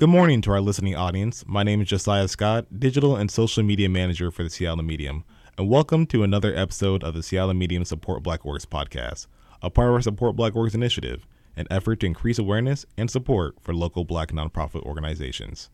Good 0.00 0.08
morning 0.08 0.40
to 0.40 0.52
our 0.52 0.62
listening 0.62 0.96
audience. 0.96 1.44
My 1.46 1.62
name 1.62 1.82
is 1.82 1.88
Josiah 1.88 2.26
Scott, 2.26 2.80
Digital 2.80 3.16
and 3.16 3.30
Social 3.30 3.62
Media 3.62 3.86
Manager 3.86 4.30
for 4.30 4.42
the 4.42 4.48
Seattle 4.48 4.82
Medium, 4.82 5.24
and 5.58 5.68
welcome 5.68 6.06
to 6.06 6.22
another 6.22 6.56
episode 6.56 7.04
of 7.04 7.12
the 7.12 7.22
Seattle 7.22 7.52
Medium 7.52 7.84
Support 7.84 8.22
Black 8.22 8.44
Orgs 8.44 8.64
podcast, 8.64 9.26
a 9.60 9.68
part 9.68 9.88
of 9.88 9.94
our 9.96 10.00
Support 10.00 10.36
Black 10.36 10.54
Orgs 10.54 10.74
initiative, 10.74 11.26
an 11.54 11.66
effort 11.70 12.00
to 12.00 12.06
increase 12.06 12.38
awareness 12.38 12.86
and 12.96 13.10
support 13.10 13.56
for 13.60 13.74
local 13.74 14.06
black 14.06 14.30
nonprofit 14.30 14.82
organizations. 14.84 15.68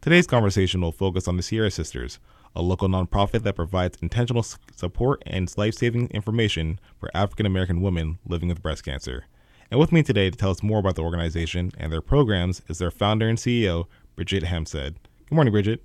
Today's 0.00 0.26
conversation 0.26 0.80
will 0.80 0.90
focus 0.90 1.28
on 1.28 1.36
the 1.36 1.42
Cierra 1.42 1.70
Sisters, 1.70 2.18
a 2.54 2.62
local 2.62 2.88
nonprofit 2.88 3.42
that 3.42 3.56
provides 3.56 3.98
intentional 4.00 4.42
support 4.74 5.22
and 5.26 5.52
life 5.58 5.74
saving 5.74 6.08
information 6.12 6.80
for 6.98 7.10
African 7.12 7.44
American 7.44 7.82
women 7.82 8.20
living 8.26 8.48
with 8.48 8.62
breast 8.62 8.84
cancer. 8.84 9.26
And 9.70 9.80
with 9.80 9.90
me 9.90 10.02
today 10.02 10.30
to 10.30 10.36
tell 10.36 10.50
us 10.50 10.62
more 10.62 10.78
about 10.78 10.94
the 10.94 11.02
organization 11.02 11.72
and 11.76 11.92
their 11.92 12.00
programs 12.00 12.62
is 12.68 12.78
their 12.78 12.90
founder 12.90 13.28
and 13.28 13.36
CEO, 13.36 13.86
Bridgette 14.16 14.44
Hempstead. 14.44 14.94
Good 15.28 15.34
morning, 15.34 15.52
Bridgette. 15.52 15.80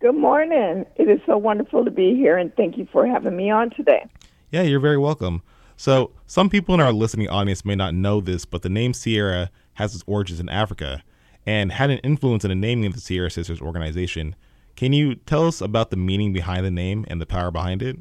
Good 0.00 0.16
morning. 0.16 0.84
It 0.96 1.08
is 1.08 1.20
so 1.24 1.38
wonderful 1.38 1.84
to 1.84 1.90
be 1.90 2.14
here, 2.16 2.36
and 2.36 2.54
thank 2.56 2.76
you 2.76 2.88
for 2.92 3.06
having 3.06 3.36
me 3.36 3.50
on 3.50 3.70
today. 3.70 4.06
Yeah, 4.50 4.62
you're 4.62 4.80
very 4.80 4.98
welcome. 4.98 5.42
So, 5.76 6.10
some 6.26 6.50
people 6.50 6.74
in 6.74 6.80
our 6.80 6.92
listening 6.92 7.28
audience 7.28 7.64
may 7.64 7.74
not 7.74 7.94
know 7.94 8.20
this, 8.20 8.44
but 8.44 8.62
the 8.62 8.68
name 8.68 8.92
Cierra 8.92 9.50
has 9.74 9.94
its 9.94 10.04
origins 10.06 10.40
in 10.40 10.48
Africa 10.48 11.02
and 11.46 11.72
had 11.72 11.90
an 11.90 11.98
influence 11.98 12.44
in 12.44 12.48
the 12.48 12.54
naming 12.56 12.86
of 12.86 12.94
the 12.94 13.00
Cierra 13.00 13.30
Sisters 13.30 13.60
organization. 13.60 14.34
Can 14.76 14.92
you 14.92 15.14
tell 15.14 15.46
us 15.46 15.60
about 15.60 15.90
the 15.90 15.96
meaning 15.96 16.32
behind 16.32 16.66
the 16.66 16.70
name 16.70 17.04
and 17.08 17.20
the 17.20 17.26
power 17.26 17.50
behind 17.50 17.80
it? 17.80 17.96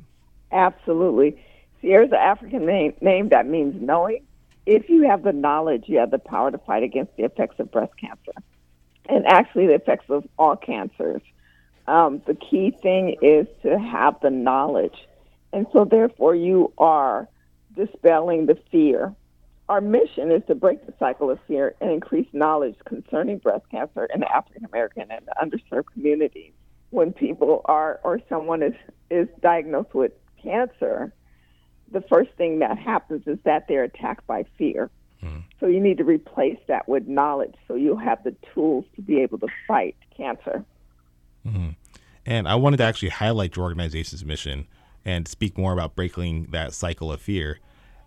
Absolutely. 0.51 1.39
Cierra 1.81 2.05
is 2.05 2.11
an 2.11 2.17
African 2.17 2.65
name, 2.65 2.93
name 3.01 3.29
that 3.29 3.47
means 3.47 3.75
knowing 3.79 4.23
if 4.65 4.89
you 4.89 5.03
have 5.03 5.23
the 5.23 5.33
knowledge, 5.33 5.85
you 5.87 5.99
have 5.99 6.11
the 6.11 6.19
power 6.19 6.51
to 6.51 6.57
fight 6.57 6.83
against 6.83 7.15
the 7.17 7.23
effects 7.23 7.59
of 7.59 7.71
breast 7.71 7.93
cancer 7.97 8.33
and 9.09 9.25
actually 9.27 9.67
the 9.67 9.73
effects 9.73 10.05
of 10.09 10.25
all 10.37 10.55
cancers. 10.55 11.21
Um, 11.87 12.21
the 12.25 12.35
key 12.35 12.71
thing 12.81 13.17
is 13.21 13.47
to 13.63 13.77
have 13.77 14.15
the 14.21 14.29
knowledge. 14.29 15.07
And 15.51 15.67
so, 15.73 15.85
therefore, 15.85 16.35
you 16.35 16.71
are 16.77 17.27
dispelling 17.75 18.45
the 18.45 18.57
fear. 18.71 19.13
Our 19.69 19.81
mission 19.81 20.31
is 20.31 20.43
to 20.47 20.55
break 20.55 20.85
the 20.85 20.93
cycle 20.97 21.29
of 21.29 21.39
fear 21.47 21.75
and 21.81 21.91
increase 21.91 22.27
knowledge 22.33 22.75
concerning 22.85 23.37
breast 23.37 23.65
cancer 23.69 24.07
in 24.13 24.21
the 24.21 24.33
African 24.33 24.65
American 24.65 25.07
and 25.09 25.27
underserved 25.41 25.85
communities. 25.93 26.53
When 26.91 27.11
people 27.11 27.61
are, 27.65 27.99
or 28.03 28.21
someone 28.29 28.61
is, 28.61 28.73
is 29.09 29.27
diagnosed 29.41 29.93
with 29.93 30.11
cancer, 30.41 31.11
the 31.93 32.01
first 32.01 32.31
thing 32.31 32.59
that 32.59 32.77
happens 32.77 33.23
is 33.27 33.37
that 33.45 33.67
they're 33.67 33.83
attacked 33.83 34.27
by 34.27 34.45
fear. 34.57 34.89
Mm. 35.23 35.43
So 35.59 35.67
you 35.67 35.79
need 35.79 35.97
to 35.99 36.03
replace 36.03 36.59
that 36.67 36.87
with 36.87 37.07
knowledge 37.07 37.55
so 37.67 37.75
you'll 37.75 37.95
have 37.97 38.23
the 38.23 38.35
tools 38.53 38.85
to 38.95 39.01
be 39.01 39.21
able 39.21 39.39
to 39.39 39.47
fight 39.67 39.95
cancer. 40.15 40.65
Mm-hmm. 41.47 41.69
And 42.25 42.47
I 42.47 42.55
wanted 42.55 42.77
to 42.77 42.83
actually 42.83 43.09
highlight 43.09 43.55
your 43.55 43.65
organization's 43.65 44.25
mission 44.25 44.67
and 45.05 45.27
speak 45.27 45.57
more 45.57 45.73
about 45.73 45.95
breaking 45.95 46.47
that 46.51 46.73
cycle 46.73 47.11
of 47.11 47.21
fear. 47.21 47.59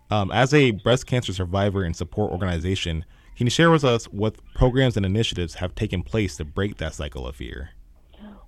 Um, 0.09 0.31
as 0.31 0.53
a 0.53 0.71
breast 0.71 1.05
cancer 1.05 1.33
survivor 1.33 1.83
and 1.83 1.95
support 1.95 2.31
organization, 2.31 3.05
can 3.35 3.45
you 3.45 3.51
share 3.51 3.69
with 3.69 3.83
us 3.83 4.05
what 4.05 4.35
programs 4.55 4.97
and 4.97 5.05
initiatives 5.05 5.55
have 5.55 5.75
taken 5.75 6.01
place 6.01 6.37
to 6.37 6.45
break 6.45 6.77
that 6.77 6.95
cycle 6.95 7.27
of 7.27 7.35
fear? 7.35 7.71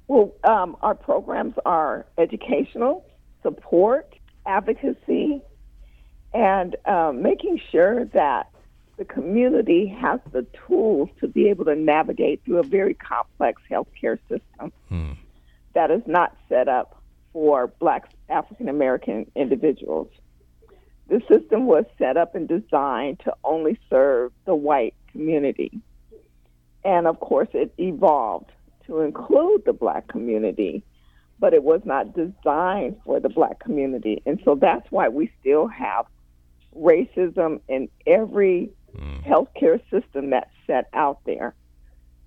Well, 0.07 0.33
um, 0.43 0.75
our 0.81 0.95
programs 0.95 1.53
are 1.65 2.07
educational, 2.17 3.05
support, 3.43 4.15
advocacy 4.49 5.41
and 6.33 6.75
um, 6.85 7.21
making 7.21 7.61
sure 7.71 8.05
that 8.05 8.49
the 8.97 9.05
community 9.05 9.87
has 9.87 10.19
the 10.31 10.45
tools 10.67 11.09
to 11.19 11.27
be 11.27 11.47
able 11.47 11.65
to 11.65 11.75
navigate 11.75 12.43
through 12.43 12.57
a 12.57 12.63
very 12.63 12.93
complex 12.95 13.61
healthcare 13.69 14.17
system 14.27 14.71
hmm. 14.89 15.11
that 15.73 15.91
is 15.91 16.01
not 16.05 16.35
set 16.49 16.67
up 16.67 17.01
for 17.31 17.67
black 17.79 18.09
African 18.27 18.67
American 18.67 19.29
individuals. 19.35 20.09
The 21.07 21.21
system 21.27 21.65
was 21.65 21.85
set 21.97 22.17
up 22.17 22.35
and 22.35 22.47
designed 22.47 23.19
to 23.21 23.33
only 23.43 23.79
serve 23.89 24.31
the 24.45 24.55
white 24.55 24.95
community. 25.11 25.79
And 26.83 27.07
of 27.07 27.19
course, 27.19 27.49
it 27.53 27.73
evolved 27.77 28.51
to 28.87 29.01
include 29.01 29.63
the 29.65 29.73
black 29.73 30.07
community 30.07 30.83
but 31.39 31.53
it 31.53 31.63
was 31.63 31.81
not 31.85 32.13
designed 32.13 32.97
for 33.05 33.19
the 33.19 33.29
black 33.29 33.59
community. 33.59 34.21
And 34.25 34.41
so 34.43 34.55
that's 34.55 34.89
why 34.91 35.09
we 35.09 35.31
still 35.39 35.67
have 35.67 36.05
racism 36.75 37.61
in 37.67 37.89
every 38.05 38.71
mm. 38.95 39.25
healthcare 39.25 39.81
system 39.89 40.31
that's 40.31 40.51
set 40.67 40.89
out 40.93 41.19
there. 41.25 41.55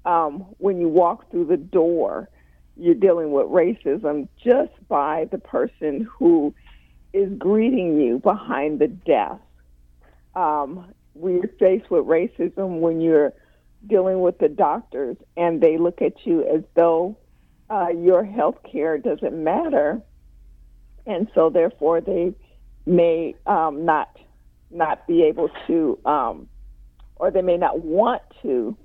Um, 0.04 0.46
when 0.58 0.80
you 0.80 0.88
walk 0.88 1.30
through 1.30 1.46
the 1.46 1.56
door, 1.56 2.28
you're 2.76 2.94
dealing 2.94 3.32
with 3.32 3.46
racism 3.46 4.28
just 4.42 4.72
by 4.88 5.28
the 5.30 5.38
person 5.38 6.08
who 6.18 6.54
is 7.12 7.30
greeting 7.38 8.00
you 8.00 8.18
behind 8.18 8.78
the 8.78 8.88
desk. 8.88 9.42
Um, 10.34 10.92
we're 11.14 11.48
faced 11.58 11.90
with 11.90 12.06
racism 12.06 12.80
when 12.80 13.00
you're 13.00 13.34
dealing 13.86 14.20
with 14.20 14.38
the 14.38 14.48
doctors 14.48 15.16
and 15.36 15.60
they 15.60 15.76
look 15.76 16.00
at 16.00 16.24
you 16.24 16.42
as 16.48 16.62
though 16.74 17.16
uh, 17.72 17.88
your 17.88 18.22
health 18.22 18.58
care 18.70 18.98
doesn't 18.98 19.32
matter, 19.32 20.02
and 21.06 21.26
so 21.34 21.48
therefore 21.48 22.02
they 22.02 22.34
may 22.84 23.34
um, 23.46 23.84
not 23.84 24.18
not 24.70 25.06
be 25.06 25.22
able 25.22 25.50
to, 25.66 25.98
um, 26.04 26.48
or 27.16 27.30
they 27.30 27.42
may 27.42 27.56
not 27.56 27.80
want 27.80 28.22
to 28.42 28.76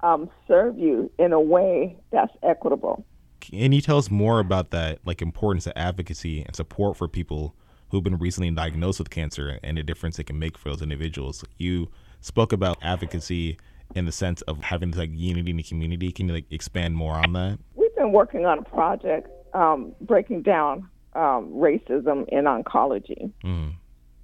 um, 0.00 0.28
serve 0.48 0.78
you 0.78 1.10
in 1.18 1.32
a 1.32 1.40
way 1.40 1.96
that's 2.10 2.32
equitable. 2.42 3.04
Can 3.40 3.72
you 3.72 3.80
tell 3.80 3.98
us 3.98 4.10
more 4.10 4.40
about 4.40 4.70
that, 4.70 4.98
like 5.04 5.22
importance 5.22 5.66
of 5.66 5.72
advocacy 5.76 6.42
and 6.42 6.56
support 6.56 6.96
for 6.96 7.08
people 7.08 7.54
who've 7.90 8.02
been 8.02 8.16
recently 8.16 8.50
diagnosed 8.50 8.98
with 8.98 9.10
cancer 9.10 9.60
and 9.62 9.76
the 9.76 9.82
difference 9.82 10.18
it 10.18 10.24
can 10.24 10.38
make 10.38 10.58
for 10.58 10.70
those 10.70 10.82
individuals? 10.82 11.44
You 11.58 11.88
spoke 12.20 12.52
about 12.52 12.78
advocacy 12.82 13.58
in 13.94 14.06
the 14.06 14.12
sense 14.12 14.42
of 14.42 14.60
having 14.62 14.90
this 14.90 14.98
like 14.98 15.10
unity 15.12 15.50
in 15.50 15.56
the 15.56 15.62
community. 15.62 16.10
Can 16.10 16.28
you 16.28 16.34
like 16.34 16.50
expand 16.50 16.96
more 16.96 17.14
on 17.14 17.32
that? 17.34 17.58
Been 18.04 18.12
working 18.12 18.44
on 18.44 18.58
a 18.58 18.62
project 18.62 19.28
um, 19.54 19.94
breaking 20.00 20.42
down 20.42 20.88
um, 21.14 21.50
racism 21.54 22.28
in 22.28 22.44
oncology. 22.44 23.32
Mm. 23.42 23.72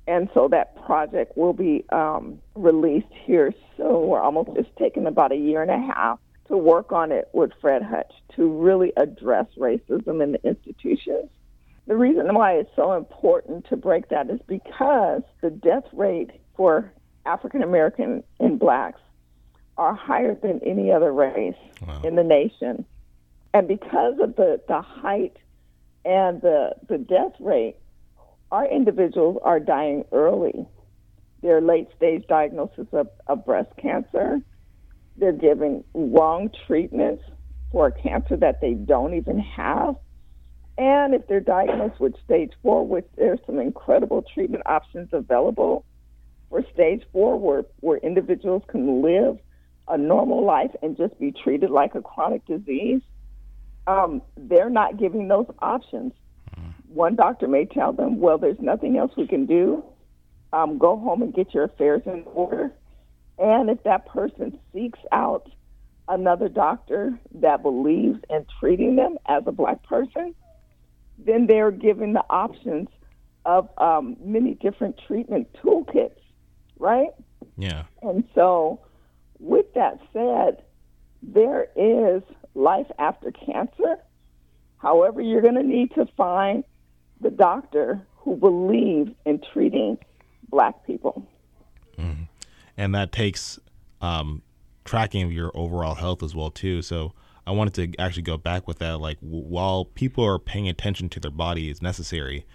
And 0.07 0.29
so 0.35 0.49
that 0.49 0.77
project 0.85 1.37
will 1.37 1.53
be 1.53 1.85
um, 1.93 2.41
released 2.55 3.13
here 3.25 3.55
soon. 3.77 4.09
We're 4.09 4.21
almost, 4.21 4.51
it's 4.57 4.69
taken 4.79 5.07
about 5.07 5.33
a 5.33 5.37
year 5.37 5.63
and 5.63 5.71
a 5.71 5.79
half 5.79 6.19
to 6.49 6.57
work 6.57 6.93
on 6.93 7.13
it 7.13 7.29
with 7.33 7.53
Fred 7.61 7.83
Hutch 7.83 8.13
to 8.37 8.49
really 8.49 8.93
address 8.97 9.47
racism 9.57 10.23
in 10.23 10.33
the 10.33 10.45
institutions. 10.45 11.31
The 11.87 11.97
reason 11.97 12.35
why 12.35 12.55
it's 12.55 12.71
so 12.77 12.93
important 12.93 13.67
to 13.69 13.77
break 13.77 14.09
that 14.09 14.29
is 14.29 14.41
because 14.47 15.23
the 15.43 15.51
death 15.51 15.85
rate 15.93 16.31
for 16.57 16.93
African 17.25 17.63
American 17.63 18.25
and 18.41 18.59
blacks 18.59 19.01
are 19.79 19.95
higher 19.95 20.35
than 20.35 20.61
any 20.65 20.93
other 20.93 21.13
race 21.13 21.55
wow. 21.87 22.03
in 22.03 22.17
the 22.17 22.25
nation. 22.25 22.85
And 23.53 23.67
because 23.67 24.15
of 24.21 24.37
the, 24.37 24.61
the 24.69 24.81
height 24.81 25.37
and 26.05 26.41
the, 26.41 26.71
the 26.89 26.99
death 26.99 27.33
rate, 27.41 27.77
our 28.51 28.67
individuals 28.67 29.39
are 29.45 29.61
dying 29.61 30.05
early. 30.13 30.67
They're 31.43 31.61
late 31.61 31.89
stage 31.97 32.25
diagnosis 32.29 32.87
of, 32.93 33.09
of 33.27 33.45
breast 33.45 33.71
cancer. 33.81 34.41
They're 35.17 35.33
giving 35.33 35.85
wrong 35.95 36.51
treatments 36.67 37.23
for 37.73 37.89
a 37.89 37.93
cancer 37.93 38.37
that 38.37 38.61
they 38.61 38.75
don't 38.75 39.15
even 39.15 39.39
have. 39.39 39.97
And 40.79 41.15
if 41.15 41.27
they're 41.29 41.41
diagnosed 41.41 42.01
with 42.01 42.15
stage 42.25 42.53
four, 42.63 42.87
which 42.87 43.07
there's 43.17 43.39
some 43.47 43.59
incredible 43.59 44.25
treatment 44.35 44.63
options 44.67 45.11
available 45.13 45.85
for 46.49 46.65
stage 46.73 47.03
four, 47.13 47.39
where, 47.39 47.65
where 47.81 47.99
individuals 47.99 48.63
can 48.69 49.03
live 49.03 49.39
a 49.89 49.99
normal 49.99 50.45
life 50.45 50.71
and 50.83 50.97
just 50.97 51.19
be 51.19 51.33
treated 51.33 51.71
like 51.71 51.95
a 51.95 52.01
chronic 52.01 52.45
disease, 52.47 53.03
um, 53.87 54.23
they're 54.37 54.71
not 54.71 54.99
giving 54.99 55.29
those 55.29 55.47
options. 55.61 56.13
One 56.93 57.15
doctor 57.15 57.47
may 57.47 57.67
tell 57.67 57.93
them, 57.93 58.19
well, 58.19 58.37
there's 58.37 58.59
nothing 58.61 58.97
else 58.99 59.13
we 59.17 59.27
can 59.27 59.47
do. 59.47 59.85
Um, 60.53 60.77
go 60.79 60.97
home 60.97 61.23
and 61.23 61.33
get 61.33 61.55
your 61.55 61.65
affairs 61.65 62.03
in 62.05 62.25
order. 62.27 62.73
And 63.39 63.71
if 63.71 63.83
that 63.85 64.07
person 64.07 64.59
seeks 64.73 64.99
out 65.13 65.49
another 66.09 66.49
doctor 66.49 67.19
that 67.37 67.63
believes 67.63 68.19
in 68.29 68.45
treating 68.59 68.97
them 68.97 69.19
as 69.27 69.45
a 69.47 69.53
black 69.53 69.85
person, 69.85 70.35
then 71.17 71.47
they're 71.47 71.71
given 71.71 72.13
the 72.13 72.25
options 72.29 72.89
of 73.45 73.69
um, 73.79 74.17
many 74.23 74.55
different 74.55 75.01
treatment 75.07 75.49
toolkits, 75.63 76.19
right? 76.79 77.11
Yeah. 77.57 77.85
And 78.03 78.25
so, 78.35 78.81
with 79.39 79.73
that 79.75 80.01
said, 80.13 80.65
there 81.23 81.69
is 81.77 82.23
life 82.61 82.87
after 82.99 83.31
cancer. 83.33 83.97
However, 84.79 85.21
you're 85.21 85.43
going 85.43 85.55
to 85.55 85.63
need 85.63 85.95
to 85.95 86.07
find 86.17 86.65
the 87.21 87.31
doctor 87.31 88.07
who 88.17 88.37
believes 88.37 89.13
in 89.25 89.41
treating 89.53 89.99
black 90.49 90.87
people. 90.87 91.27
Mm-hmm. 91.99 92.25
And 92.77 92.95
that 92.95 93.13
takes 93.13 93.59
um, 94.01 94.43
tracking 94.85 95.23
of 95.23 95.33
your 95.33 95.51
overall 95.55 95.95
health 95.95 96.23
as 96.23 96.35
well 96.35 96.51
too. 96.51 96.83
So 96.83 97.13
I 97.47 97.53
wanted 97.53 97.75
to 97.75 98.01
actually 98.01 98.23
go 98.23 98.37
back 98.37 98.67
with 98.67 98.79
that. 98.79 99.01
Like 99.01 99.21
w- 99.21 99.45
while 99.45 99.85
people 99.85 100.25
are 100.25 100.39
paying 100.39 100.69
attention 100.69 101.09
to 101.11 101.21
their 101.21 101.31
body 101.31 101.71
is 101.71 101.83
necessary, 101.83 102.47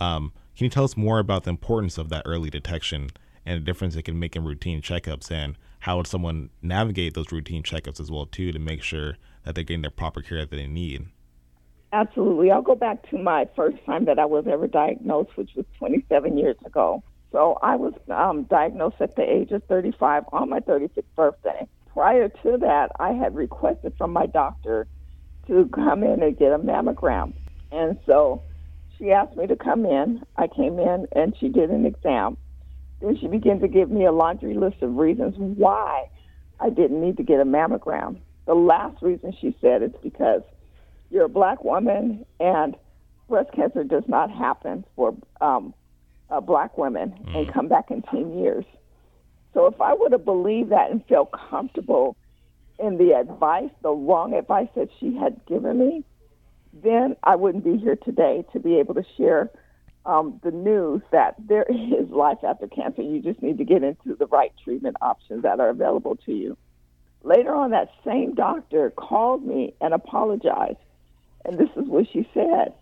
um, 0.00 0.32
can 0.56 0.64
you 0.64 0.70
tell 0.70 0.84
us 0.84 0.96
more 0.96 1.18
about 1.18 1.44
the 1.44 1.50
importance 1.50 1.98
of 1.98 2.08
that 2.10 2.22
early 2.24 2.50
detection 2.50 3.10
and 3.44 3.60
the 3.60 3.64
difference 3.64 3.96
it 3.96 4.02
can 4.02 4.18
make 4.18 4.36
in 4.36 4.44
routine 4.44 4.80
checkups 4.80 5.30
and 5.30 5.56
how 5.80 5.98
would 5.98 6.06
someone 6.06 6.50
navigate 6.62 7.14
those 7.14 7.30
routine 7.30 7.62
checkups 7.62 8.00
as 8.00 8.10
well 8.10 8.26
too 8.26 8.52
to 8.52 8.58
make 8.58 8.82
sure 8.82 9.16
that 9.44 9.54
they're 9.54 9.64
getting 9.64 9.82
their 9.82 9.90
proper 9.90 10.22
care 10.22 10.38
that 10.38 10.50
they 10.50 10.66
need? 10.66 11.06
Absolutely. 11.92 12.50
I'll 12.50 12.62
go 12.62 12.74
back 12.74 13.08
to 13.10 13.18
my 13.18 13.48
first 13.54 13.76
time 13.86 14.06
that 14.06 14.18
I 14.18 14.24
was 14.24 14.46
ever 14.50 14.66
diagnosed, 14.66 15.36
which 15.36 15.50
was 15.54 15.64
27 15.78 16.36
years 16.36 16.56
ago. 16.66 17.04
So 17.30 17.58
I 17.62 17.76
was 17.76 17.94
um, 18.10 18.44
diagnosed 18.44 18.96
at 19.00 19.14
the 19.16 19.22
age 19.22 19.52
of 19.52 19.62
35 19.64 20.24
on 20.32 20.50
my 20.50 20.60
36th 20.60 21.04
birthday. 21.14 21.66
Prior 21.92 22.28
to 22.28 22.58
that, 22.58 22.90
I 22.98 23.12
had 23.12 23.36
requested 23.36 23.94
from 23.96 24.12
my 24.12 24.26
doctor 24.26 24.86
to 25.46 25.68
come 25.72 26.02
in 26.02 26.22
and 26.22 26.36
get 26.36 26.52
a 26.52 26.58
mammogram. 26.58 27.32
And 27.70 27.98
so 28.06 28.42
she 28.98 29.10
asked 29.10 29.36
me 29.36 29.46
to 29.46 29.56
come 29.56 29.84
in. 29.84 30.22
I 30.36 30.48
came 30.48 30.78
in 30.78 31.06
and 31.12 31.34
she 31.38 31.48
did 31.48 31.70
an 31.70 31.86
exam. 31.86 32.36
Then 33.00 33.16
she 33.18 33.26
began 33.26 33.60
to 33.60 33.68
give 33.68 33.90
me 33.90 34.04
a 34.04 34.12
laundry 34.12 34.54
list 34.54 34.82
of 34.82 34.96
reasons 34.96 35.34
why 35.36 36.08
I 36.58 36.70
didn't 36.70 37.00
need 37.00 37.16
to 37.18 37.22
get 37.22 37.40
a 37.40 37.44
mammogram. 37.44 38.20
The 38.46 38.54
last 38.54 39.02
reason 39.02 39.34
she 39.40 39.56
said 39.60 39.82
is 39.82 39.92
because 40.02 40.42
you're 41.10 41.24
a 41.24 41.28
black 41.28 41.64
woman 41.64 42.24
and 42.40 42.76
breast 43.28 43.50
cancer 43.52 43.84
does 43.84 44.04
not 44.06 44.30
happen 44.30 44.84
for 44.96 45.16
um, 45.40 45.72
uh, 46.30 46.40
black 46.40 46.76
women 46.76 47.10
mm. 47.10 47.36
and 47.36 47.52
come 47.52 47.68
back 47.68 47.90
in 47.90 48.02
10 48.02 48.38
years. 48.38 48.64
So 49.54 49.66
if 49.66 49.80
I 49.80 49.94
would 49.94 50.12
have 50.12 50.24
believed 50.24 50.70
that 50.70 50.90
and 50.90 51.04
felt 51.06 51.30
comfortable 51.32 52.16
in 52.78 52.98
the 52.98 53.12
advice, 53.12 53.70
the 53.82 53.90
wrong 53.90 54.34
advice 54.34 54.68
that 54.74 54.88
she 54.98 55.14
had 55.14 55.40
given 55.46 55.78
me, 55.78 56.04
then 56.82 57.16
I 57.22 57.36
wouldn't 57.36 57.64
be 57.64 57.76
here 57.76 57.96
today 57.96 58.44
to 58.52 58.58
be 58.58 58.78
able 58.78 58.94
to 58.94 59.04
share 59.16 59.50
um, 60.06 60.40
the 60.42 60.50
news 60.50 61.02
that 61.12 61.36
there 61.38 61.62
is 61.68 62.10
life 62.10 62.38
after 62.46 62.66
cancer. 62.66 63.02
You 63.02 63.20
just 63.20 63.42
need 63.42 63.58
to 63.58 63.64
get 63.64 63.82
into 63.82 64.16
the 64.18 64.26
right 64.26 64.52
treatment 64.62 64.96
options 65.00 65.42
that 65.42 65.60
are 65.60 65.70
available 65.70 66.16
to 66.26 66.32
you. 66.32 66.58
Later 67.24 67.54
on, 67.54 67.70
that 67.70 67.90
same 68.04 68.34
doctor 68.34 68.90
called 68.90 69.44
me 69.44 69.74
and 69.80 69.94
apologized. 69.94 70.78
And 71.44 71.58
this 71.58 71.70
is 71.76 71.88
what 71.88 72.06
she 72.12 72.28
said 72.34 72.74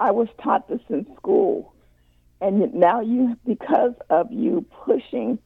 I 0.00 0.10
was 0.10 0.28
taught 0.42 0.68
this 0.68 0.80
in 0.88 1.06
school. 1.16 1.72
And 2.40 2.74
now 2.74 3.00
you, 3.00 3.36
because 3.46 3.94
of 4.10 4.30
you 4.30 4.64
pushing 4.84 5.38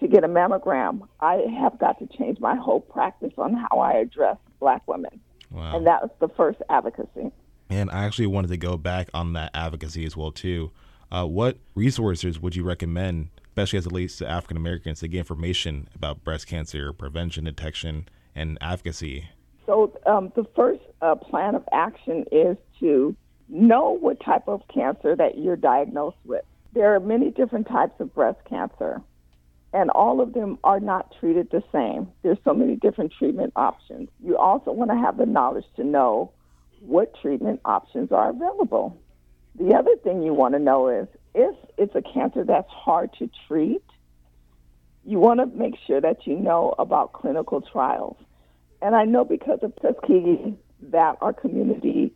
to 0.00 0.08
get 0.08 0.24
a 0.24 0.28
mammogram, 0.28 1.06
I 1.20 1.44
have 1.60 1.78
got 1.78 1.98
to 2.00 2.06
change 2.18 2.40
my 2.40 2.56
whole 2.56 2.80
practice 2.80 3.32
on 3.38 3.54
how 3.54 3.78
I 3.78 3.92
address 3.94 4.36
black 4.58 4.86
women. 4.86 5.20
Wow. 5.50 5.76
And 5.76 5.86
that 5.86 6.02
was 6.02 6.10
the 6.20 6.28
first 6.28 6.60
advocacy. 6.68 7.30
And 7.70 7.90
I 7.90 8.04
actually 8.04 8.26
wanted 8.26 8.48
to 8.48 8.56
go 8.56 8.76
back 8.76 9.08
on 9.14 9.32
that 9.34 9.50
advocacy 9.54 10.04
as 10.04 10.16
well 10.16 10.32
too. 10.32 10.72
Uh, 11.10 11.24
what 11.24 11.58
resources 11.74 12.40
would 12.40 12.56
you 12.56 12.64
recommend, 12.64 13.28
especially 13.56 13.78
as 13.78 13.86
it 13.86 13.90
relates 13.90 14.16
to 14.16 14.28
African 14.28 14.58
Americans, 14.58 15.00
to 15.00 15.08
get 15.08 15.20
information 15.20 15.88
about 15.94 16.22
breast 16.22 16.46
cancer 16.46 16.92
prevention, 16.92 17.44
detection, 17.44 18.06
and 18.34 18.58
advocacy? 18.60 19.30
So 19.64 19.98
um, 20.04 20.30
the 20.36 20.44
first 20.54 20.82
uh, 21.00 21.14
plan 21.14 21.54
of 21.54 21.64
action 21.72 22.26
is 22.30 22.58
to 22.80 23.16
know 23.48 23.96
what 23.98 24.22
type 24.22 24.46
of 24.46 24.60
cancer 24.72 25.16
that 25.16 25.38
you're 25.38 25.56
diagnosed 25.56 26.18
with. 26.26 26.44
There 26.74 26.94
are 26.94 27.00
many 27.00 27.30
different 27.30 27.66
types 27.66 27.98
of 27.98 28.14
breast 28.14 28.40
cancer, 28.46 29.00
and 29.72 29.88
all 29.88 30.20
of 30.20 30.34
them 30.34 30.58
are 30.62 30.78
not 30.78 31.14
treated 31.18 31.48
the 31.50 31.62
same. 31.72 32.08
There's 32.22 32.38
so 32.44 32.52
many 32.52 32.76
different 32.76 33.14
treatment 33.18 33.54
options. 33.56 34.10
You 34.22 34.36
also 34.36 34.70
want 34.70 34.90
to 34.90 34.98
have 34.98 35.16
the 35.16 35.24
knowledge 35.24 35.64
to 35.76 35.84
know 35.84 36.30
what 36.80 37.14
treatment 37.22 37.62
options 37.64 38.12
are 38.12 38.28
available. 38.28 39.00
The 39.58 39.72
other 39.72 39.96
thing 40.04 40.22
you 40.22 40.34
want 40.34 40.52
to 40.52 40.58
know 40.58 40.90
is 40.90 41.08
if 41.36 41.54
it's 41.76 41.94
a 41.94 42.02
cancer 42.02 42.44
that's 42.44 42.70
hard 42.70 43.10
to 43.18 43.28
treat, 43.46 43.84
you 45.04 45.18
want 45.18 45.38
to 45.38 45.46
make 45.46 45.74
sure 45.86 46.00
that 46.00 46.26
you 46.26 46.34
know 46.34 46.74
about 46.78 47.12
clinical 47.12 47.60
trials. 47.60 48.16
And 48.80 48.96
I 48.96 49.04
know 49.04 49.24
because 49.24 49.60
of 49.62 49.72
Tuskegee 49.76 50.56
that 50.90 51.16
our 51.20 51.32
community 51.32 52.12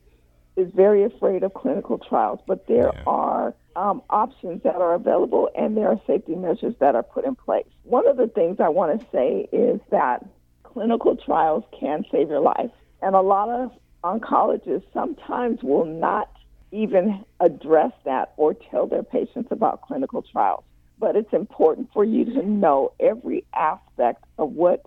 is 0.57 0.73
very 0.75 1.05
afraid 1.05 1.43
of 1.43 1.55
clinical 1.55 1.99
trials, 1.99 2.41
but 2.47 2.67
there 2.67 2.91
yeah. 2.95 3.03
are 3.07 3.55
um, 3.77 4.03
options 4.11 4.63
that 4.63 4.77
are 4.77 4.95
available 4.95 5.51
and 5.55 5.77
there 5.77 5.89
are 5.89 6.01
safety 6.07 6.35
measures 6.35 6.75
that 6.81 6.95
are 6.95 7.03
put 7.03 7.25
in 7.25 7.35
place. 7.35 7.67
One 7.85 8.09
of 8.09 8.17
the 8.17 8.27
things 8.27 8.57
I 8.59 8.71
want 8.71 8.99
to 8.99 9.07
say 9.13 9.49
is 9.53 9.81
that 9.91 10.27
clinical 10.65 11.17
trials 11.17 11.65
can 11.79 12.05
save 12.11 12.29
your 12.29 12.41
life. 12.41 12.71
And 13.03 13.15
a 13.15 13.21
lot 13.21 13.49
of 13.49 13.73
oncologists 14.03 14.85
sometimes 14.93 15.63
will 15.63 15.85
not 15.85 16.31
even 16.73 17.25
address 17.41 17.93
that 18.05 18.33
or 18.37 18.55
tell 18.55 18.87
their 18.87 19.03
patients 19.03 19.49
about 19.51 19.83
clinical 19.83 20.23
trials. 20.23 20.65
But 20.99 21.17
it's 21.17 21.33
important 21.33 21.91
for 21.93 22.05
you 22.05 22.25
to 22.27 22.43
know 22.43 22.93
every 23.01 23.45
aspect 23.55 24.25
of 24.39 24.53
what 24.53 24.85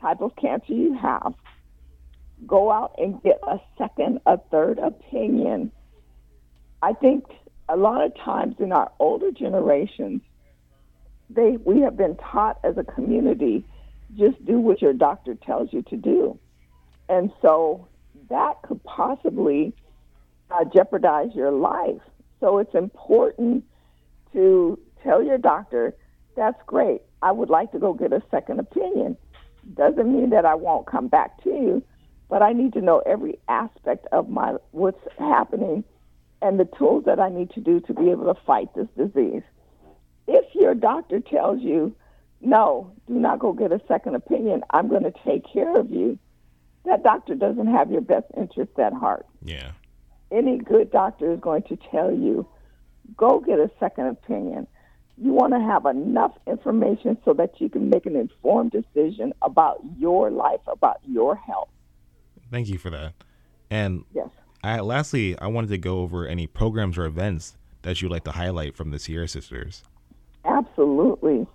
type 0.00 0.20
of 0.20 0.34
cancer 0.36 0.72
you 0.72 0.94
have. 0.94 1.34
Go 2.46 2.70
out 2.70 2.94
and 2.98 3.22
get 3.22 3.38
a 3.42 3.58
second, 3.78 4.20
a 4.26 4.38
third 4.38 4.78
opinion. 4.78 5.72
I 6.82 6.92
think 6.92 7.24
a 7.68 7.76
lot 7.76 8.04
of 8.04 8.14
times 8.16 8.56
in 8.58 8.72
our 8.72 8.90
older 8.98 9.30
generations, 9.30 10.20
they 11.30 11.56
we 11.64 11.80
have 11.80 11.96
been 11.96 12.16
taught 12.16 12.58
as 12.62 12.76
a 12.76 12.84
community 12.84 13.64
just 14.16 14.44
do 14.44 14.58
what 14.58 14.80
your 14.80 14.92
doctor 14.92 15.34
tells 15.34 15.72
you 15.72 15.82
to 15.82 15.96
do. 15.96 16.38
And 17.08 17.32
so 17.42 17.88
that 18.30 18.62
could 18.62 18.82
possibly 18.84 19.74
uh, 20.50 20.64
jeopardize 20.64 21.34
your 21.34 21.50
life. 21.50 22.00
So 22.40 22.58
it's 22.58 22.74
important 22.74 23.64
to 24.32 24.78
tell 25.02 25.22
your 25.22 25.38
doctor, 25.38 25.94
that's 26.36 26.60
great. 26.66 27.02
I 27.22 27.32
would 27.32 27.50
like 27.50 27.72
to 27.72 27.78
go 27.78 27.94
get 27.94 28.12
a 28.12 28.22
second 28.30 28.60
opinion. 28.60 29.16
Doesn't 29.74 30.12
mean 30.12 30.30
that 30.30 30.44
I 30.44 30.54
won't 30.54 30.86
come 30.86 31.08
back 31.08 31.42
to 31.44 31.50
you, 31.50 31.82
but 32.28 32.42
I 32.42 32.52
need 32.52 32.72
to 32.74 32.80
know 32.80 33.02
every 33.06 33.38
aspect 33.48 34.06
of 34.12 34.28
my 34.28 34.56
what's 34.72 35.00
happening 35.18 35.82
and 36.42 36.60
the 36.60 36.68
tools 36.78 37.04
that 37.06 37.18
I 37.18 37.30
need 37.30 37.50
to 37.50 37.60
do 37.60 37.80
to 37.80 37.94
be 37.94 38.10
able 38.10 38.32
to 38.32 38.40
fight 38.46 38.68
this 38.74 38.88
disease. 38.96 39.42
If 40.28 40.54
your 40.54 40.74
doctor 40.74 41.20
tells 41.20 41.62
you, 41.62 41.96
no, 42.40 42.92
do 43.08 43.14
not 43.14 43.38
go 43.38 43.52
get 43.52 43.72
a 43.72 43.80
second 43.88 44.14
opinion, 44.14 44.62
I'm 44.70 44.88
going 44.88 45.04
to 45.04 45.12
take 45.24 45.44
care 45.50 45.76
of 45.78 45.90
you, 45.90 46.18
that 46.84 47.02
doctor 47.02 47.34
doesn't 47.34 47.66
have 47.66 47.90
your 47.90 48.02
best 48.02 48.26
interest 48.36 48.78
at 48.78 48.92
heart. 48.92 49.26
Yeah. 49.42 49.72
Any 50.30 50.58
good 50.58 50.90
doctor 50.90 51.32
is 51.32 51.40
going 51.40 51.62
to 51.64 51.78
tell 51.90 52.12
you, 52.12 52.46
go 53.16 53.40
get 53.40 53.58
a 53.58 53.70
second 53.78 54.08
opinion. 54.08 54.66
You 55.18 55.32
want 55.32 55.54
to 55.54 55.60
have 55.60 55.86
enough 55.86 56.32
information 56.46 57.16
so 57.24 57.32
that 57.34 57.60
you 57.60 57.68
can 57.68 57.88
make 57.88 58.06
an 58.06 58.16
informed 58.16 58.72
decision 58.72 59.32
about 59.42 59.80
your 59.98 60.30
life, 60.30 60.60
about 60.66 60.98
your 61.06 61.36
health. 61.36 61.68
Thank 62.50 62.68
you 62.68 62.78
for 62.78 62.90
that. 62.90 63.14
And 63.70 64.04
yes. 64.14 64.28
I, 64.62 64.80
lastly, 64.80 65.38
I 65.38 65.46
wanted 65.46 65.70
to 65.70 65.78
go 65.78 66.00
over 66.00 66.26
any 66.26 66.46
programs 66.46 66.98
or 66.98 67.04
events 67.06 67.56
that 67.82 68.02
you'd 68.02 68.10
like 68.10 68.24
to 68.24 68.32
highlight 68.32 68.76
from 68.76 68.90
the 68.90 68.98
Cierra 68.98 69.28
Sisters. 69.28 69.84
Absolutely. 70.44 71.46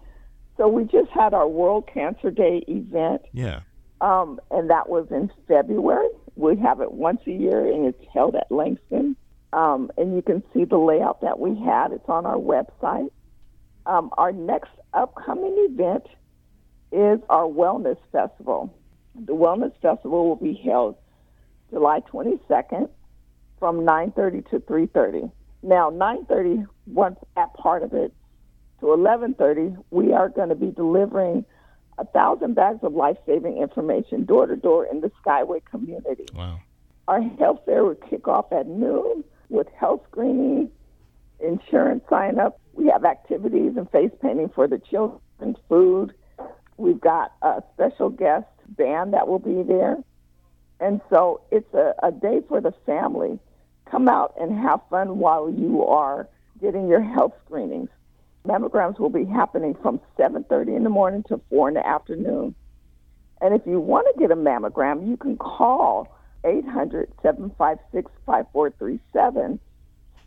So 0.57 0.67
we 0.67 0.83
just 0.85 1.09
had 1.09 1.33
our 1.33 1.47
World 1.47 1.89
Cancer 1.93 2.31
Day 2.31 2.63
event. 2.67 3.21
Yeah. 3.33 3.61
Um, 3.99 4.39
and 4.49 4.69
that 4.69 4.89
was 4.89 5.07
in 5.11 5.29
February. 5.47 6.07
We 6.35 6.55
have 6.57 6.81
it 6.81 6.91
once 6.91 7.21
a 7.27 7.31
year, 7.31 7.71
and 7.71 7.85
it's 7.85 8.03
held 8.13 8.35
at 8.35 8.51
Langston. 8.51 9.15
Um, 9.53 9.91
and 9.97 10.15
you 10.15 10.21
can 10.21 10.43
see 10.53 10.63
the 10.63 10.77
layout 10.77 11.21
that 11.21 11.39
we 11.39 11.55
had. 11.59 11.91
It's 11.91 12.07
on 12.07 12.25
our 12.25 12.37
website. 12.37 13.09
Um, 13.85 14.11
our 14.17 14.31
next 14.31 14.71
upcoming 14.93 15.55
event 15.69 16.05
is 16.91 17.19
our 17.29 17.43
Wellness 17.43 17.97
Festival. 18.11 18.73
The 19.15 19.33
Wellness 19.33 19.73
Festival 19.81 20.29
will 20.29 20.35
be 20.35 20.53
held 20.53 20.95
July 21.69 22.01
22nd 22.01 22.89
from 23.59 23.85
9:30 23.85 24.49
to 24.49 24.59
3:30. 24.59 25.31
Now, 25.63 25.89
9:30, 25.89 26.65
once 26.87 27.19
that 27.35 27.53
part 27.53 27.83
of 27.83 27.93
it, 27.93 28.13
to 28.79 28.87
11:30, 28.87 29.77
we 29.91 30.11
are 30.13 30.29
going 30.29 30.49
to 30.49 30.55
be 30.55 30.71
delivering 30.71 31.45
a 32.01 32.05
thousand 32.05 32.55
bags 32.55 32.79
of 32.81 32.93
life 32.93 33.17
saving 33.27 33.57
information 33.57 34.25
door 34.25 34.47
to 34.47 34.55
door 34.55 34.85
in 34.85 35.01
the 35.01 35.11
Skyway 35.23 35.63
community. 35.65 36.25
Wow. 36.33 36.59
Our 37.07 37.21
health 37.21 37.61
fair 37.65 37.83
will 37.83 37.95
kick 37.95 38.27
off 38.27 38.51
at 38.51 38.67
noon 38.67 39.23
with 39.49 39.67
health 39.79 40.01
screening, 40.09 40.71
insurance 41.39 42.03
sign 42.09 42.39
up. 42.39 42.59
We 42.73 42.87
have 42.87 43.05
activities 43.05 43.73
and 43.77 43.89
face 43.91 44.11
painting 44.21 44.49
for 44.49 44.67
the 44.67 44.79
children, 44.79 45.55
food. 45.69 46.13
We've 46.77 46.99
got 46.99 47.33
a 47.43 47.61
special 47.73 48.09
guest 48.09 48.47
band 48.69 49.13
that 49.13 49.27
will 49.27 49.39
be 49.39 49.61
there. 49.61 49.97
And 50.79 51.01
so 51.11 51.41
it's 51.51 51.71
a, 51.75 51.93
a 52.01 52.11
day 52.11 52.41
for 52.47 52.61
the 52.61 52.73
family. 52.85 53.39
Come 53.89 54.07
out 54.07 54.33
and 54.39 54.57
have 54.57 54.79
fun 54.89 55.19
while 55.19 55.51
you 55.51 55.85
are 55.85 56.27
getting 56.59 56.87
your 56.87 57.01
health 57.01 57.33
screenings. 57.45 57.89
Mammograms 58.47 58.99
will 58.99 59.09
be 59.09 59.25
happening 59.25 59.75
from 59.81 59.99
7:30 60.17 60.75
in 60.75 60.83
the 60.83 60.89
morning 60.89 61.23
to 61.23 61.39
4 61.49 61.69
in 61.69 61.73
the 61.75 61.85
afternoon. 61.85 62.55
And 63.41 63.53
if 63.53 63.61
you 63.65 63.79
want 63.79 64.07
to 64.13 64.19
get 64.19 64.31
a 64.31 64.35
mammogram, 64.35 65.07
you 65.07 65.17
can 65.17 65.37
call 65.37 66.07
800 66.43 67.11
756 67.21 68.11
5437, 68.25 69.59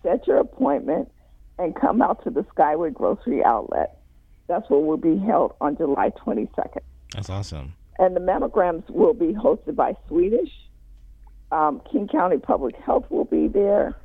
set 0.02 0.26
your 0.26 0.38
appointment, 0.38 1.11
and 1.59 1.75
come 1.75 2.02
out 2.02 2.23
to 2.25 2.30
the 2.30 2.42
Skyway 2.56 2.92
Grocery 2.92 3.42
Outlet. 3.44 3.99
That's 4.47 4.68
where 4.68 4.80
we'll 4.80 4.97
be 4.97 5.18
held 5.18 5.54
on 5.61 5.76
July 5.76 6.11
22nd. 6.11 6.80
That's 7.14 7.30
awesome. 7.30 7.75
And 7.99 8.14
the 8.14 8.21
mammograms 8.21 8.88
will 8.90 9.14
be 9.14 9.33
hosted 9.33 9.76
by 9.76 9.94
Swedish. 10.09 10.50
Um, 11.52 11.80
King 11.90 12.09
County 12.09 12.38
Public 12.38 12.76
Health 12.76 13.06
will 13.11 13.25
be 13.25 13.49
there. 13.49 13.97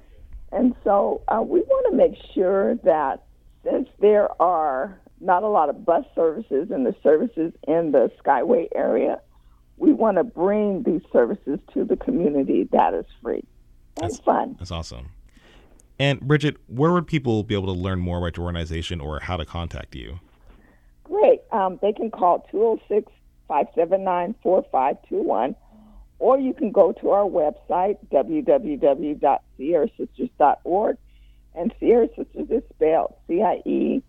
And 0.51 0.75
so 0.83 1.21
uh, 1.27 1.41
we 1.41 1.61
want 1.61 1.91
to 1.91 1.97
make 1.97 2.17
sure 2.33 2.75
that 2.83 3.23
since 3.63 3.87
there 3.99 4.29
are 4.41 4.99
not 5.21 5.43
a 5.43 5.47
lot 5.47 5.69
of 5.69 5.85
bus 5.85 6.05
services 6.15 6.71
and 6.71 6.85
the 6.85 6.95
services 7.03 7.51
in 7.67 7.91
the 7.91 8.11
Skyway 8.23 8.67
area, 8.73 9.19
we 9.77 9.93
want 9.93 10.17
to 10.17 10.23
bring 10.23 10.83
these 10.83 11.01
services 11.11 11.59
to 11.73 11.85
the 11.85 11.97
community 11.97 12.67
that 12.71 12.93
is 12.93 13.05
free 13.21 13.43
and 13.97 14.11
that's, 14.11 14.19
fun. 14.19 14.55
That's 14.59 14.71
awesome. 14.71 15.09
And 15.97 16.21
Bridgette, 16.21 16.57
where 16.67 16.91
would 16.91 17.07
people 17.07 17.43
be 17.43 17.55
able 17.55 17.73
to 17.73 17.79
learn 17.79 17.99
more 17.99 18.17
about 18.17 18.37
your 18.37 18.45
organization 18.45 19.01
or 19.01 19.19
how 19.19 19.37
to 19.37 19.45
contact 19.45 19.95
you? 19.95 20.19
Great. 21.03 21.41
Um, 21.51 21.79
they 21.81 21.91
can 21.91 22.11
call 22.11 22.47
206 22.51 23.11
579 23.47 24.35
4521 24.43 25.55
or 26.19 26.37
you 26.37 26.53
can 26.53 26.71
go 26.71 26.91
to 26.91 27.09
our 27.11 27.23
website, 27.23 27.97
www.cierrasisters.org. 28.11 30.97
And 31.55 31.73
Cierra 31.79 32.07
Sisters 32.15 32.49
is 32.49 32.63
spelled 32.73 33.15
C 33.27 33.41
I 33.41 33.61
E 33.65 34.01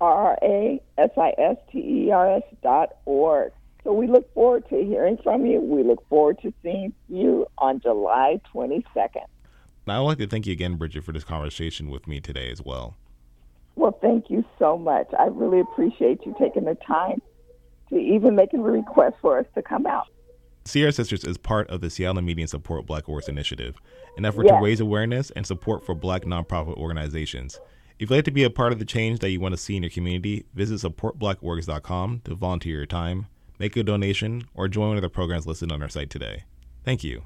R 0.00 0.12
R 0.12 0.38
A 0.42 0.82
S 0.98 1.10
I 1.16 1.32
S 1.38 1.56
T 1.70 1.78
E 1.78 2.10
R 2.10 2.36
S 2.36 2.42
dot 2.62 2.96
org. 3.04 3.52
So 3.84 3.92
we 3.92 4.08
look 4.08 4.32
forward 4.34 4.68
to 4.70 4.82
hearing 4.82 5.16
from 5.22 5.46
you. 5.46 5.60
We 5.60 5.84
look 5.84 6.06
forward 6.08 6.38
to 6.42 6.52
seeing 6.62 6.92
you 7.08 7.46
on 7.58 7.80
July 7.80 8.40
22nd. 8.52 9.26
I'd 9.86 9.98
like 9.98 10.18
to 10.18 10.26
thank 10.26 10.46
you 10.46 10.52
again, 10.52 10.76
Bridgette, 10.76 11.04
for 11.04 11.12
this 11.12 11.22
conversation 11.22 11.90
with 11.90 12.08
me 12.08 12.20
today 12.20 12.50
as 12.50 12.60
well. 12.60 12.96
Well, 13.76 13.96
thank 14.02 14.28
you 14.28 14.44
so 14.58 14.76
much. 14.76 15.06
I 15.16 15.26
really 15.26 15.60
appreciate 15.60 16.26
you 16.26 16.34
taking 16.40 16.64
the 16.64 16.74
time 16.74 17.22
to 17.90 17.96
even 17.96 18.34
making 18.34 18.60
a 18.60 18.62
request 18.64 19.16
for 19.20 19.38
us 19.38 19.46
to 19.54 19.62
come 19.62 19.86
out. 19.86 20.08
Cierra 20.66 20.90
Sisters 20.90 21.24
is 21.24 21.38
part 21.38 21.70
of 21.70 21.80
the 21.80 21.88
Seattle 21.88 22.22
Medium 22.22 22.48
Support 22.48 22.86
Black 22.86 23.04
Orgs 23.04 23.28
Initiative, 23.28 23.76
an 24.16 24.24
effort 24.24 24.46
yes. 24.46 24.58
to 24.58 24.64
raise 24.64 24.80
awareness 24.80 25.30
and 25.30 25.46
support 25.46 25.86
for 25.86 25.94
black 25.94 26.22
nonprofit 26.22 26.76
organizations. 26.76 27.60
If 27.98 28.10
you'd 28.10 28.16
like 28.16 28.24
to 28.24 28.30
be 28.32 28.42
a 28.42 28.50
part 28.50 28.72
of 28.72 28.78
the 28.80 28.84
change 28.84 29.20
that 29.20 29.30
you 29.30 29.38
want 29.38 29.52
to 29.52 29.58
see 29.58 29.76
in 29.76 29.84
your 29.84 29.90
community, 29.90 30.44
visit 30.54 30.80
supportblackorgs.com 30.80 32.22
to 32.24 32.34
volunteer 32.34 32.78
your 32.78 32.86
time, 32.86 33.26
make 33.58 33.76
a 33.76 33.84
donation, 33.84 34.44
or 34.54 34.66
join 34.66 34.88
one 34.88 34.96
of 34.96 35.02
the 35.02 35.08
programs 35.08 35.46
listed 35.46 35.70
on 35.70 35.82
our 35.82 35.88
site 35.88 36.10
today. 36.10 36.42
Thank 36.84 37.04
you. 37.04 37.22